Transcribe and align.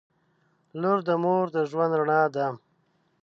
•لور 0.81 0.99
د 1.07 1.09
مور 1.23 1.45
د 1.55 1.57
ژوند 1.69 1.93
رڼا 1.99 2.23
ده. 2.35 2.47